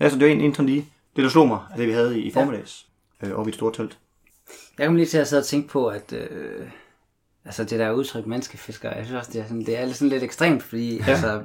så 0.00 0.08
det 0.18 0.20
var 0.20 0.32
en, 0.32 0.40
en 0.40 0.54
sådan 0.54 0.66
lige, 0.68 0.86
det 1.16 1.24
der 1.24 1.30
slog 1.30 1.48
mig, 1.48 1.60
af 1.70 1.76
det 1.76 1.86
vi 1.88 1.92
havde 1.92 2.20
i, 2.20 2.22
i 2.22 2.30
formiddags, 2.32 2.86
ja. 3.22 3.28
øh, 3.28 3.34
oppe 3.34 3.48
i 3.48 3.50
et 3.50 3.54
stort 3.54 3.74
telt. 3.74 3.98
Jeg 4.78 4.86
kom 4.86 4.96
lige 4.96 5.06
til 5.06 5.18
at 5.18 5.28
sidde 5.28 5.40
og 5.40 5.46
tænke 5.46 5.68
på, 5.68 5.86
at 5.86 6.12
øh, 6.12 6.66
altså 7.44 7.64
det 7.64 7.78
der 7.78 7.90
udtryk 7.92 8.26
menneskefisker, 8.26 8.90
jeg 8.90 9.04
synes 9.06 9.18
også, 9.18 9.32
det 9.32 9.40
er, 9.40 9.44
sådan, 9.44 9.66
det 9.66 9.78
er 9.78 9.84
lidt- 9.84 9.96
sådan 9.96 10.08
lidt 10.08 10.22
ekstremt, 10.22 10.62
fordi 10.62 10.96
ja. 10.98 11.04
altså, 11.08 11.42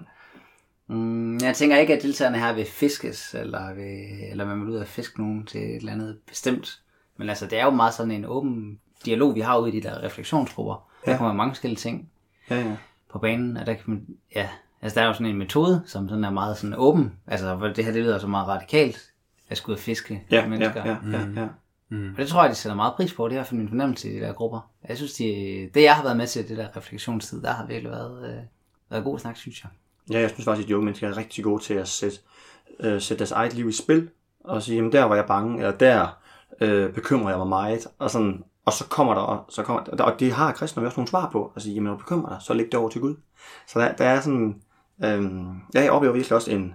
mm, 0.87 1.37
jeg 1.37 1.55
tænker 1.55 1.77
ikke, 1.77 1.93
at 1.97 2.03
deltagerne 2.03 2.39
her 2.39 2.53
vil 2.53 2.65
fiskes, 2.65 3.33
eller, 3.33 3.73
vil, 3.73 4.29
eller 4.31 4.45
man 4.45 4.61
vil 4.61 4.69
ud 4.69 4.75
og 4.77 4.87
fiske 4.87 5.21
nogen 5.21 5.45
til 5.45 5.61
et 5.61 5.75
eller 5.75 5.91
andet 5.91 6.17
bestemt. 6.27 6.81
Men 7.17 7.29
altså, 7.29 7.45
det 7.45 7.59
er 7.59 7.63
jo 7.65 7.69
meget 7.71 7.93
sådan 7.93 8.11
en 8.11 8.25
åben 8.25 8.79
dialog, 9.05 9.35
vi 9.35 9.39
har 9.41 9.57
ude 9.59 9.71
i 9.75 9.79
de 9.79 9.87
der 9.87 10.03
refleksionsgrupper. 10.03 10.89
Ja. 11.07 11.11
Der 11.11 11.17
kommer 11.17 11.33
mange 11.33 11.51
forskellige 11.53 11.79
ting 11.79 12.09
Ja, 12.49 12.59
ja. 12.59 12.75
på 13.11 13.19
banen, 13.19 13.57
og 13.57 13.65
der 13.65 13.73
kan 13.73 13.83
man, 13.87 14.05
ja, 14.35 14.49
altså 14.81 14.95
der 14.99 15.01
er 15.01 15.07
jo 15.07 15.13
sådan 15.13 15.27
en 15.27 15.37
metode, 15.37 15.83
som 15.85 16.09
sådan 16.09 16.23
er 16.23 16.29
meget 16.29 16.57
sådan 16.57 16.75
åben, 16.77 17.13
altså 17.27 17.55
hvor 17.55 17.67
det 17.67 17.85
her, 17.85 17.91
det 17.91 18.03
lyder 18.03 18.19
så 18.19 18.27
meget 18.27 18.47
radikalt, 18.47 19.11
at 19.49 19.57
skulle 19.57 19.77
fiske 19.79 20.23
Ja, 20.31 20.35
ja, 20.41 20.47
mennesker. 20.47 20.85
ja, 20.85 20.97
ja, 21.11 21.41
ja. 21.41 21.47
Og 21.91 22.17
det 22.17 22.27
tror 22.27 22.41
jeg, 22.41 22.49
de 22.49 22.55
sætter 22.55 22.75
meget 22.75 22.93
pris 22.95 23.13
på. 23.13 23.23
Det 23.25 23.29
er 23.29 23.33
i 23.33 23.37
hvert 23.37 23.47
fald 23.47 23.59
min 23.59 23.69
fornemmelse 23.69 24.09
i 24.11 24.15
de 24.15 24.19
der 24.19 24.33
grupper. 24.33 24.69
Jeg 24.89 24.97
synes, 24.97 25.13
de, 25.13 25.23
det 25.73 25.83
jeg 25.83 25.95
har 25.95 26.03
været 26.03 26.17
med 26.17 26.27
til, 26.27 26.49
det 26.49 26.57
der 26.57 26.77
refleksionstid, 26.77 27.41
der 27.41 27.51
har 27.51 27.65
virkelig 27.65 27.91
været, 27.91 28.29
øh, 28.29 28.39
været 28.89 29.03
god 29.03 29.19
snak, 29.19 29.37
synes 29.37 29.63
jeg. 29.63 29.71
Ja, 30.11 30.19
jeg 30.19 30.29
synes 30.29 30.45
faktisk, 30.45 30.65
at 30.65 30.69
de 30.69 30.75
unge 30.75 30.85
mennesker 30.85 31.07
er 31.07 31.17
rigtig 31.17 31.43
gode 31.43 31.63
til 31.63 31.73
at 31.73 31.87
sætte, 31.87 32.17
øh, 32.79 33.01
sætte 33.01 33.19
deres 33.19 33.31
eget 33.31 33.53
liv 33.53 33.69
i 33.69 33.71
spil, 33.71 34.09
og 34.43 34.63
sige, 34.63 34.75
jamen 34.75 34.91
der 34.91 35.03
var 35.03 35.15
jeg 35.15 35.25
bange, 35.25 35.57
eller 35.57 35.71
der 35.77 36.17
øh, 36.61 36.93
bekymrer 36.93 37.29
jeg 37.29 37.37
mig 37.37 37.47
meget, 37.47 37.87
og 37.99 38.11
sådan, 38.11 38.43
og 38.65 38.73
så 38.73 38.85
kommer 38.87 39.13
der, 39.13 39.45
så 39.49 39.63
kommer 39.63 39.83
der, 39.83 40.03
og 40.03 40.19
det 40.19 40.31
har 40.33 40.51
kristne 40.51 40.85
også 40.85 40.99
nogle 40.99 41.09
svar 41.09 41.29
på, 41.31 41.53
sige, 41.57 41.73
jamen 41.73 41.85
når 41.85 41.91
du 41.93 41.97
bekymrer 41.97 42.29
dig, 42.29 42.37
så 42.41 42.53
læg 42.53 42.65
det 42.65 42.75
over 42.75 42.89
til 42.89 43.01
Gud. 43.01 43.15
Så 43.67 43.79
der, 43.79 43.91
der 43.95 44.05
er 44.05 44.21
sådan, 44.21 44.61
øh, 45.03 45.25
ja, 45.73 45.81
jeg 45.81 45.91
oplever 45.91 46.13
virkelig 46.13 46.35
også 46.35 46.51
en, 46.51 46.73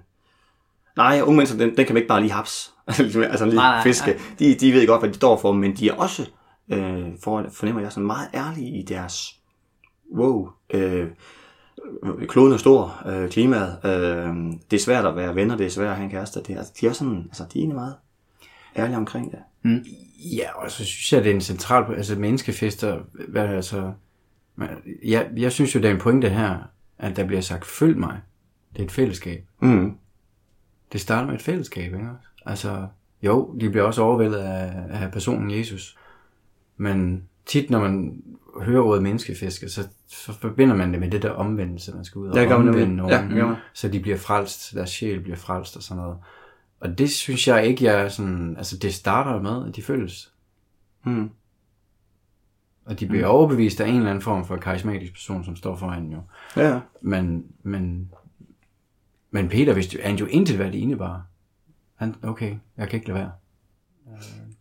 nej, 0.97 1.21
unge 1.23 1.37
mennesker, 1.37 1.59
den, 1.59 1.77
den 1.77 1.87
kan 1.87 1.95
man 1.95 1.97
ikke 1.97 2.09
bare 2.09 2.21
lige 2.21 2.33
haps, 2.33 2.75
altså 2.89 3.45
lige 3.45 3.57
Nej, 3.57 3.75
nej, 3.75 3.83
fiske. 3.83 4.19
De, 4.39 4.55
de 4.55 4.73
ved 4.73 4.87
godt, 4.87 5.01
hvad 5.01 5.11
de 5.11 5.15
står 5.15 5.39
for, 5.39 5.53
men 5.53 5.77
de 5.77 5.89
er 5.89 5.95
også, 5.95 6.27
øh, 6.69 7.05
for, 7.23 7.47
fornemmer 7.53 7.83
jeg, 7.83 7.93
sådan 7.93 8.07
meget 8.07 8.29
ærlige 8.35 8.79
i 8.79 8.83
deres, 8.83 9.41
wow, 10.17 10.49
øh, 10.71 11.09
kloden 12.29 12.53
er 12.53 12.57
stor, 12.57 13.03
øh, 13.07 13.31
klimaet, 13.31 13.79
øh, 13.85 14.35
det 14.71 14.77
er 14.77 14.85
svært 14.85 15.07
at 15.07 15.17
være 15.17 15.35
venner, 15.35 15.57
det 15.57 15.67
er 15.67 15.71
svært 15.71 15.89
at 15.89 15.97
have 15.97 16.05
en 16.05 16.11
kæreste, 16.11 16.41
det 16.41 16.51
er, 16.51 16.59
altså, 16.59 16.73
de 16.81 16.87
er 16.87 16.93
sådan, 16.93 17.25
altså 17.29 17.45
de 17.53 17.59
er 17.59 17.63
egentlig 17.63 17.77
meget 17.77 17.95
ærlige 18.77 18.97
omkring 18.97 19.31
det. 19.31 19.39
Ja, 20.37 20.63
og 20.65 20.71
så 20.71 20.85
synes 20.85 21.13
jeg, 21.13 21.25
det 21.25 21.31
er 21.31 21.35
en 21.35 21.41
central, 21.41 21.95
altså 21.95 22.17
menneskefester, 22.17 22.99
hvad 23.29 23.49
altså, 23.49 23.93
jeg, 25.05 25.31
jeg 25.37 25.53
synes 25.53 25.75
jo, 25.75 25.81
det 25.81 25.89
er 25.89 25.95
en 25.95 26.01
pointe 26.01 26.29
her, 26.29 26.59
at 27.03 27.17
der 27.17 27.27
bliver 27.27 27.41
sagt, 27.41 27.65
følg 27.65 27.99
mig. 27.99 28.21
Det 28.73 28.81
er 28.81 28.85
et 28.85 28.93
fællesskab. 28.93 29.45
Mm. 29.61 29.97
Det 30.93 31.01
starter 31.01 31.27
med 31.27 31.35
et 31.35 31.43
fællesskab, 31.43 31.95
ikke? 31.95 32.09
Altså, 32.47 32.87
jo, 33.23 33.57
de 33.61 33.71
bliver 33.71 33.85
også 33.85 34.03
overvældet 34.03 34.39
af, 34.39 34.73
af 34.91 35.13
personen 35.13 35.51
Jesus. 35.51 35.99
Men 36.77 37.25
tit, 37.47 37.71
når 37.71 37.81
man 37.81 38.23
hører 38.63 38.83
ordet 38.83 39.03
menneskefisker, 39.03 39.69
så, 39.69 39.89
så 40.09 40.33
forbinder 40.33 40.77
man 40.77 40.93
det 40.93 41.01
med 41.01 41.11
det 41.11 41.23
der 41.23 41.31
omvendelse, 41.31 41.95
man 41.95 42.05
skal 42.05 42.19
ud 42.19 42.29
og 42.29 42.37
Ja, 42.37 42.55
omvende 42.55 42.97
nogen. 42.97 43.13
Ja, 43.13 43.47
man. 43.47 43.57
så 43.73 43.89
de 43.89 44.01
bliver 44.01 44.17
frelst, 44.17 44.75
deres 44.75 44.91
sjæl 44.91 45.21
bliver 45.21 45.37
frelst 45.37 45.77
og 45.77 45.83
sådan 45.83 46.03
noget. 46.03 46.19
Og 46.81 46.99
det 46.99 47.11
synes 47.11 47.49
jeg 47.49 47.67
ikke, 47.67 47.85
jeg 47.85 48.01
er 48.05 48.09
sådan, 48.09 48.57
altså 48.57 48.77
det 48.79 48.95
starter 48.95 49.43
med, 49.43 49.69
at 49.69 49.77
de 49.77 49.83
følges. 49.83 50.33
Mm. 51.05 51.31
Og 52.85 53.01
de 53.01 53.07
bliver 53.07 53.27
overbevist 53.27 53.81
af 53.81 53.89
en 53.89 53.97
eller 53.97 54.11
anden 54.11 54.23
form 54.23 54.45
for 54.45 54.57
karismatisk 54.57 55.13
person, 55.13 55.45
som 55.45 55.57
står 55.57 55.77
foran 55.77 56.13
jo. 56.13 56.21
Ja, 56.57 56.69
ja. 56.69 56.81
Men, 57.01 57.47
men, 57.63 58.11
men 59.31 59.49
Peter 59.49 59.75
vidste 59.75 59.97
jo, 59.97 60.03
han 60.05 60.17
jo 60.17 60.27
intet, 60.27 60.57
hvad 60.57 60.67
det 60.67 60.79
indebar. 60.79 61.27
Han, 61.95 62.15
okay, 62.23 62.55
jeg 62.77 62.89
kan 62.89 62.97
ikke 62.97 63.09
lade 63.09 63.19
være. 63.19 63.31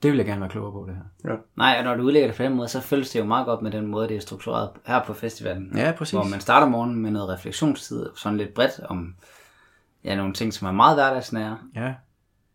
Det 0.04 0.12
vil 0.12 0.18
jeg 0.18 0.26
gerne 0.26 0.42
være 0.42 0.50
klogere 0.50 0.72
på, 0.72 0.86
det 0.88 0.96
her. 0.96 1.36
Nej, 1.56 1.76
og 1.78 1.84
når 1.84 1.96
du 1.96 2.04
udlægger 2.04 2.28
det 2.28 2.38
på 2.38 2.44
den 2.44 2.56
måde, 2.56 2.68
så 2.68 2.82
føles 2.82 3.10
det 3.10 3.20
jo 3.20 3.26
meget 3.26 3.46
godt 3.46 3.62
med 3.62 3.72
den 3.72 3.88
måde, 3.88 4.08
det 4.08 4.16
er 4.16 4.22
struktureret 4.22 4.70
her 4.86 5.04
på 5.06 5.14
festivalen. 5.14 5.72
Ja, 5.76 5.94
præcis. 5.98 6.14
Hvor 6.14 6.24
man 6.24 6.40
starter 6.40 6.68
morgenen 6.68 6.96
med 7.02 7.12
noget 7.12 7.30
refleksionstid, 7.30 8.10
sådan 8.16 8.38
lidt 8.38 8.54
bredt 8.54 8.80
om 8.84 9.16
ja, 10.04 10.16
nogle 10.16 10.34
ting, 10.34 10.54
som 10.54 10.68
er 10.68 10.72
meget 10.72 10.96
hverdagsnære, 10.96 11.58
Ja, 11.76 11.94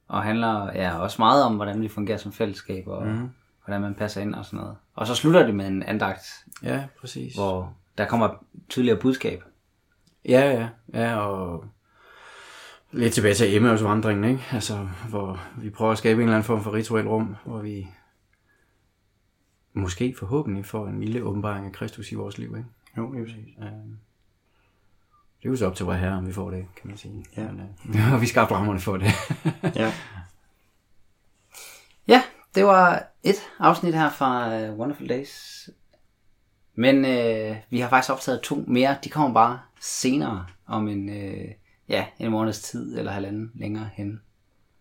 og 0.08 0.22
handler 0.22 0.72
ja, 0.74 0.98
også 0.98 1.16
meget 1.18 1.44
om, 1.44 1.56
hvordan 1.56 1.82
vi 1.82 1.88
fungerer 1.88 2.18
som 2.18 2.32
fællesskab, 2.32 2.88
og 2.88 3.06
mm. 3.06 3.30
Hvordan 3.66 3.82
man 3.82 3.94
passer 3.94 4.20
ind 4.20 4.34
og 4.34 4.44
sådan 4.44 4.60
noget. 4.60 4.76
Og 4.94 5.06
så 5.06 5.14
slutter 5.14 5.46
det 5.46 5.54
med 5.54 5.66
en 5.66 5.82
andagt, 5.82 6.44
ja, 6.62 6.84
præcis. 7.00 7.34
hvor 7.34 7.74
der 7.98 8.06
kommer 8.06 8.44
tydeligere 8.68 8.98
budskab. 8.98 9.42
Ja, 10.24 10.52
ja, 10.52 10.68
ja, 11.00 11.16
og 11.16 11.64
lidt 12.92 13.14
tilbage 13.14 13.34
til 13.34 13.56
Emmaus 13.56 13.84
vandringen, 13.84 14.30
ikke? 14.30 14.44
Altså, 14.52 14.88
hvor 15.08 15.40
vi 15.58 15.70
prøver 15.70 15.92
at 15.92 15.98
skabe 15.98 16.14
en 16.14 16.28
eller 16.28 16.34
anden 16.34 16.46
form 16.46 16.62
for 16.62 16.72
rituel 16.72 17.08
rum, 17.08 17.36
hvor 17.44 17.58
vi 17.58 17.88
måske 19.72 20.14
forhåbentlig 20.18 20.66
får 20.66 20.86
en 20.86 21.00
lille 21.00 21.22
åbenbaring 21.22 21.66
af 21.66 21.72
Kristus 21.72 22.12
i 22.12 22.14
vores 22.14 22.38
liv, 22.38 22.56
ikke? 22.56 22.68
Jo, 22.96 23.12
det 23.12 23.20
er 23.20 23.24
præcis. 23.24 23.54
Det 25.42 25.48
er 25.48 25.50
jo 25.50 25.56
så 25.56 25.66
op 25.66 25.74
til 25.74 25.86
vor 25.86 25.92
herre, 25.92 26.12
om 26.12 26.26
vi 26.26 26.32
får 26.32 26.50
det, 26.50 26.66
kan 26.76 26.88
man 26.88 26.96
sige. 26.96 27.24
Ja. 27.36 27.48
Men, 27.52 27.60
øh, 27.94 28.12
og 28.12 28.20
vi 28.22 28.26
skal 28.26 28.42
rammerne 28.42 28.80
for 28.80 28.96
det. 28.96 29.10
Ja. 29.76 29.92
det 32.56 32.64
var 32.64 33.06
et 33.22 33.36
afsnit 33.58 33.94
her 33.94 34.10
fra 34.10 34.56
uh, 34.56 34.78
Wonderful 34.78 35.08
Days. 35.08 35.68
Men 36.74 37.04
øh, 37.04 37.56
vi 37.70 37.80
har 37.80 37.88
faktisk 37.88 38.12
optaget 38.12 38.40
to 38.42 38.64
mere. 38.66 38.96
De 39.04 39.08
kommer 39.08 39.34
bare 39.34 39.60
senere 39.80 40.46
om 40.66 40.88
en, 40.88 41.08
øh, 41.08 41.48
ja, 41.88 42.06
en 42.18 42.30
måneds 42.30 42.62
tid 42.62 42.98
eller 42.98 43.12
halvanden 43.12 43.52
længere 43.54 43.90
hen. 43.94 44.20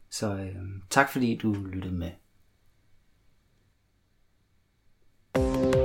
Så 0.10 0.36
øh, 0.36 0.56
tak 0.90 1.10
fordi 1.10 1.40
du 1.42 1.54
lyttede 1.54 1.96
med. 1.96 2.12
thank 5.36 5.76
you 5.76 5.85